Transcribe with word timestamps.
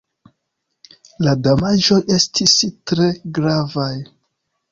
La 1.25 1.33
damaĝoj 1.47 1.99
estis 2.17 2.57
tre 2.93 3.05
gravaj. 3.39 3.93